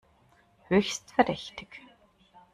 [0.65, 1.79] Höchst verdächtig!